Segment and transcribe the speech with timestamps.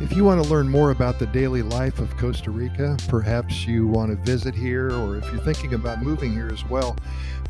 [0.00, 3.86] If you want to learn more about the daily life of Costa Rica, perhaps you
[3.86, 6.96] want to visit here, or if you're thinking about moving here as well,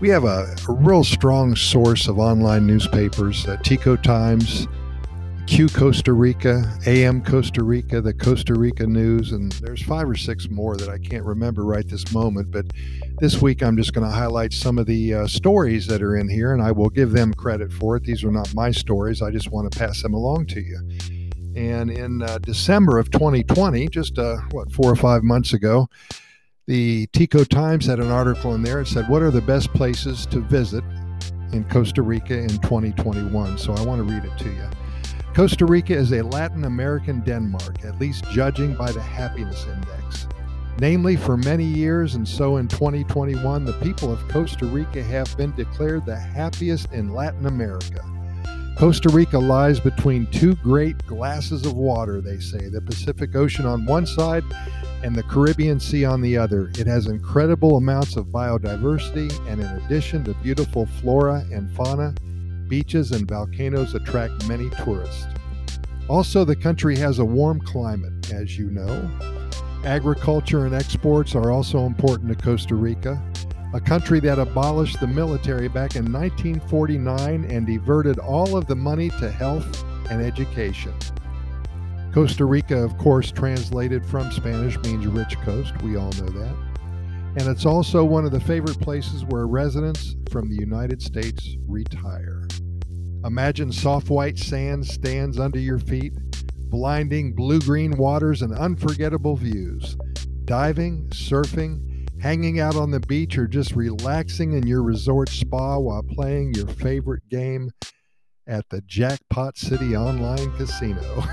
[0.00, 4.66] we have a, a real strong source of online newspapers uh, Tico Times,
[5.46, 10.48] Q Costa Rica, AM Costa Rica, the Costa Rica News, and there's five or six
[10.48, 12.50] more that I can't remember right this moment.
[12.50, 12.64] But
[13.18, 16.30] this week I'm just going to highlight some of the uh, stories that are in
[16.30, 18.04] here, and I will give them credit for it.
[18.04, 20.80] These are not my stories, I just want to pass them along to you.
[21.56, 25.88] And in uh, December of 2020, just uh, what, four or five months ago,
[26.66, 28.80] the Tico Times had an article in there.
[28.80, 30.84] It said, What are the best places to visit
[31.52, 33.58] in Costa Rica in 2021?
[33.58, 34.68] So I want to read it to you.
[35.34, 40.26] Costa Rica is a Latin American Denmark, at least judging by the happiness index.
[40.80, 45.54] Namely, for many years, and so in 2021, the people of Costa Rica have been
[45.56, 48.04] declared the happiest in Latin America.
[48.78, 53.84] Costa Rica lies between two great glasses of water, they say, the Pacific Ocean on
[53.84, 54.44] one side
[55.02, 56.70] and the Caribbean Sea on the other.
[56.78, 62.14] It has incredible amounts of biodiversity, and in addition to beautiful flora and fauna,
[62.68, 65.26] beaches and volcanoes attract many tourists.
[66.08, 69.10] Also, the country has a warm climate, as you know.
[69.84, 73.20] Agriculture and exports are also important to Costa Rica
[73.74, 79.10] a country that abolished the military back in 1949 and diverted all of the money
[79.10, 80.94] to health and education.
[82.14, 85.76] Costa Rica, of course, translated from Spanish means rich coast.
[85.82, 86.56] We all know that.
[87.36, 92.48] And it's also one of the favorite places where residents from the United States retire.
[93.24, 96.14] Imagine soft white sand stands under your feet,
[96.70, 99.96] blinding blue green waters, and unforgettable views.
[100.46, 106.02] Diving, surfing, hanging out on the beach, or just relaxing in your resort spa while
[106.02, 107.70] playing your favorite game
[108.46, 111.02] at the Jackpot City Online Casino.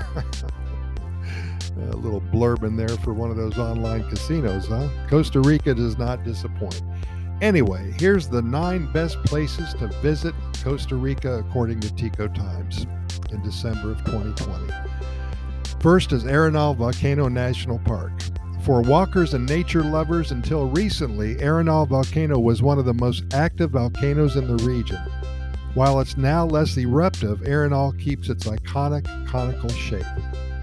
[1.76, 4.88] a little blurb in there for one of those online casinos, huh?
[5.08, 6.82] Costa Rica does not disappoint.
[7.42, 12.86] Anyway, here's the nine best places to visit Costa Rica according to Tico Times
[13.30, 14.72] in December of 2020.
[15.80, 18.12] First is Arenal Volcano National Park.
[18.66, 23.70] For walkers and nature lovers, until recently, Arenal volcano was one of the most active
[23.70, 24.98] volcanoes in the region.
[25.74, 30.04] While it's now less eruptive, Arenal keeps its iconic conical shape.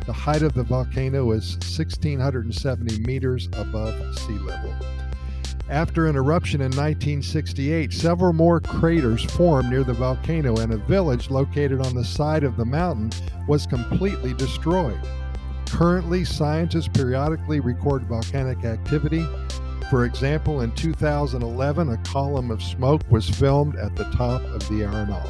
[0.06, 4.76] The height of the volcano is 1,670 meters above sea level.
[5.70, 11.30] After an eruption in 1968, several more craters formed near the volcano, and a village
[11.30, 13.12] located on the side of the mountain
[13.48, 15.00] was completely destroyed.
[15.74, 19.26] Currently, scientists periodically record volcanic activity.
[19.90, 24.82] For example, in 2011, a column of smoke was filmed at the top of the
[24.82, 25.28] Arenal.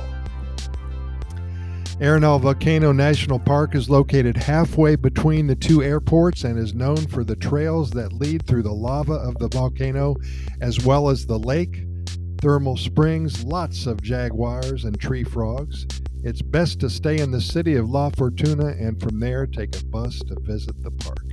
[2.01, 7.23] Arenal Volcano National Park is located halfway between the two airports and is known for
[7.23, 10.17] the trails that lead through the lava of the volcano,
[10.59, 11.85] as well as the lake,
[12.41, 15.87] thermal springs, lots of jaguars and tree frogs.
[16.25, 19.83] It's best to stay in the city of La Fortuna and from there take a
[19.83, 21.25] bus to visit the park.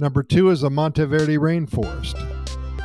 [0.00, 2.18] Number two is the Monteverde Rainforest,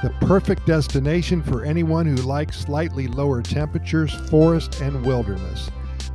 [0.04, 5.72] the perfect destination for anyone who likes slightly lower temperatures, forest, and wilderness.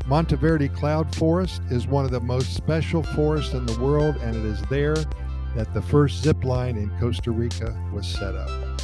[0.06, 4.44] Monteverde Cloud Forest is one of the most special forests in the world, and it
[4.44, 4.94] is there
[5.56, 8.80] that the first zip line in Costa Rica was set up.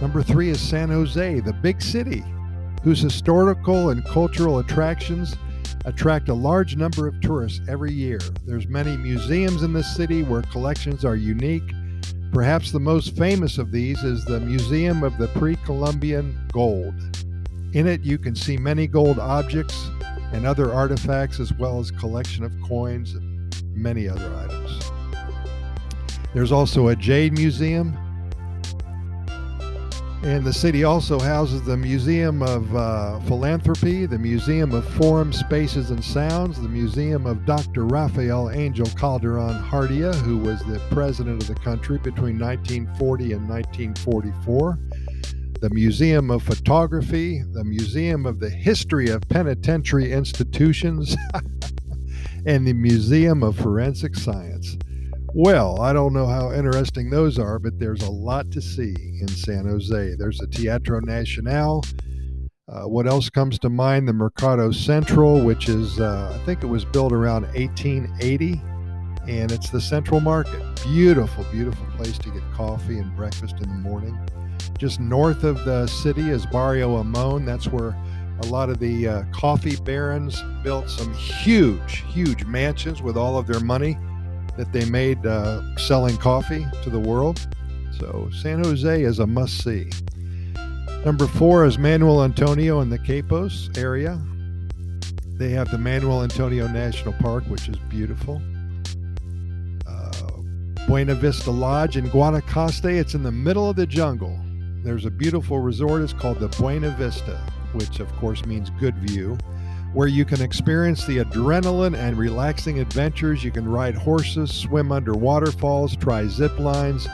[0.00, 2.22] Number three is San Jose, the big city
[2.84, 5.34] whose historical and cultural attractions
[5.86, 8.20] attract a large number of tourists every year.
[8.44, 11.72] There's many museums in the city where collections are unique.
[12.32, 16.94] Perhaps the most famous of these is the Museum of the Pre-Columbian Gold.
[17.72, 19.88] In it you can see many gold objects
[20.32, 24.90] and other artifacts as well as collection of coins and many other items.
[26.34, 27.96] There's also a jade museum
[30.24, 35.90] and the city also houses the Museum of uh, Philanthropy, the Museum of Form, Spaces,
[35.90, 37.84] and Sounds, the Museum of Dr.
[37.84, 44.78] Rafael Angel Calderon Guardia, who was the president of the country between 1940 and 1944,
[45.60, 51.14] the Museum of Photography, the Museum of the History of Penitentiary Institutions,
[52.46, 54.78] and the Museum of Forensic Science.
[55.36, 59.26] Well, I don't know how interesting those are, but there's a lot to see in
[59.26, 60.14] San Jose.
[60.16, 61.82] There's the Teatro Nacional.
[62.68, 64.06] Uh, what else comes to mind?
[64.06, 68.62] The Mercado Central, which is, uh, I think it was built around 1880,
[69.26, 70.62] and it's the Central Market.
[70.84, 74.16] Beautiful, beautiful place to get coffee and breakfast in the morning.
[74.78, 77.44] Just north of the city is Barrio Amon.
[77.44, 77.96] That's where
[78.44, 83.48] a lot of the uh, coffee barons built some huge, huge mansions with all of
[83.48, 83.98] their money
[84.56, 87.46] that they made uh, selling coffee to the world.
[87.98, 89.90] So San Jose is a must see.
[91.04, 94.20] Number four is Manuel Antonio in the Quepos area.
[95.36, 98.40] They have the Manuel Antonio National Park, which is beautiful.
[99.86, 100.12] Uh,
[100.86, 102.90] Buena Vista Lodge in Guanacaste.
[102.90, 104.38] It's in the middle of the jungle.
[104.82, 106.02] There's a beautiful resort.
[106.02, 107.38] It's called the Buena Vista,
[107.72, 109.36] which of course means good view,
[109.94, 113.44] where you can experience the adrenaline and relaxing adventures.
[113.44, 117.08] You can ride horses, swim under waterfalls, try zip lines,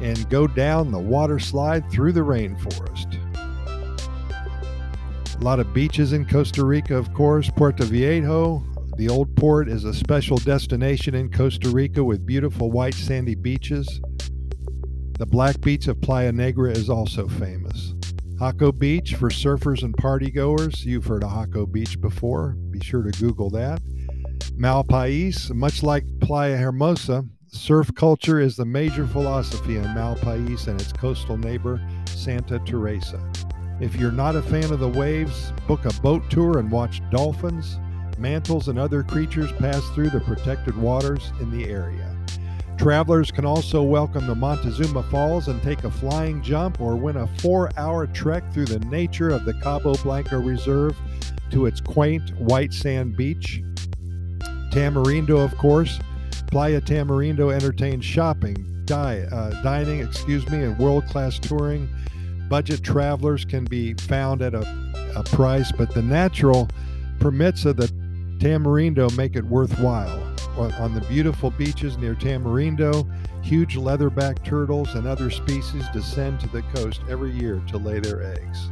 [0.00, 3.18] and go down the water slide through the rainforest.
[5.38, 7.50] A lot of beaches in Costa Rica, of course.
[7.50, 8.64] Puerto Viejo,
[8.96, 14.00] the old port, is a special destination in Costa Rica with beautiful white sandy beaches.
[15.18, 17.94] The black beach of Playa Negra is also famous.
[18.38, 20.84] Jaco Beach for surfers and partygoers.
[20.84, 22.50] You've heard of Jaco Beach before.
[22.70, 23.82] Be sure to Google that.
[24.56, 30.92] Malpais, much like Playa Hermosa, Surf culture is the major philosophy in Malpais and its
[30.92, 33.20] coastal neighbor, Santa Teresa.
[33.80, 37.80] If you're not a fan of the waves, book a boat tour and watch dolphins,
[38.18, 42.17] mantles, and other creatures pass through the protected waters in the area.
[42.78, 47.26] Travelers can also welcome the Montezuma Falls and take a flying jump or win a
[47.38, 50.96] four hour trek through the nature of the Cabo Blanco Reserve
[51.50, 53.62] to its quaint white sand beach.
[54.70, 55.98] Tamarindo, of course,
[56.46, 61.88] Playa Tamarindo entertains shopping, di- uh, dining, excuse me, and world-class touring.
[62.48, 66.68] Budget travelers can be found at a, a price, but the natural
[67.18, 67.88] permits of the
[68.38, 70.27] Tamarindo make it worthwhile.
[70.58, 73.06] On the beautiful beaches near Tamarindo,
[73.44, 78.34] huge leatherback turtles and other species descend to the coast every year to lay their
[78.34, 78.70] eggs.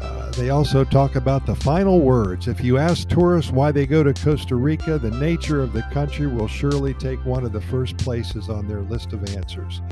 [0.00, 2.48] Uh, they also talk about the final words.
[2.48, 6.26] If you ask tourists why they go to Costa Rica, the nature of the country
[6.26, 9.82] will surely take one of the first places on their list of answers.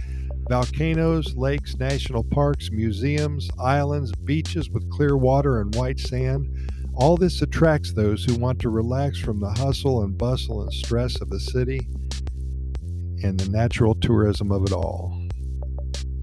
[0.49, 6.49] Volcanoes, lakes, national parks, museums, islands, beaches with clear water and white sand.
[6.95, 11.21] All this attracts those who want to relax from the hustle and bustle and stress
[11.21, 11.87] of the city
[13.23, 15.17] and the natural tourism of it all.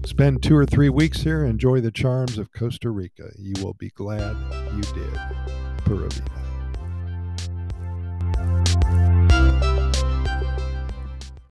[0.06, 3.30] Spend two or three weeks here, enjoy the charms of Costa Rica.
[3.38, 4.36] You will be glad
[4.74, 5.20] you did.
[5.84, 6.47] Pura Vida.